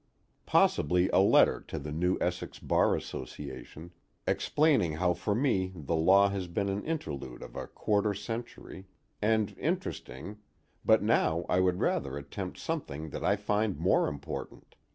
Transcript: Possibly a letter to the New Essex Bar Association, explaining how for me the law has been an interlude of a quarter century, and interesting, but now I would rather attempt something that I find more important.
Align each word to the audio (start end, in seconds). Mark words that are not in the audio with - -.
Possibly 0.47 1.09
a 1.09 1.19
letter 1.19 1.61
to 1.67 1.77
the 1.77 1.91
New 1.91 2.17
Essex 2.19 2.57
Bar 2.57 2.95
Association, 2.95 3.93
explaining 4.25 4.93
how 4.93 5.13
for 5.13 5.35
me 5.35 5.73
the 5.75 5.95
law 5.95 6.27
has 6.29 6.47
been 6.47 6.69
an 6.69 6.83
interlude 6.85 7.43
of 7.43 7.55
a 7.55 7.67
quarter 7.67 8.15
century, 8.15 8.87
and 9.21 9.55
interesting, 9.59 10.39
but 10.83 11.03
now 11.03 11.45
I 11.47 11.59
would 11.59 11.79
rather 11.81 12.17
attempt 12.17 12.57
something 12.57 13.11
that 13.11 13.23
I 13.23 13.35
find 13.35 13.77
more 13.77 14.07
important. 14.07 14.73